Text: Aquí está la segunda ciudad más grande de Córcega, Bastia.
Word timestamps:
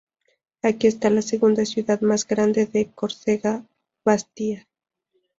Aquí 0.63 0.87
está 0.87 1.11
la 1.11 1.21
segunda 1.21 1.63
ciudad 1.63 2.01
más 2.01 2.25
grande 2.25 2.65
de 2.65 2.89
Córcega, 2.91 3.67
Bastia. 4.03 4.67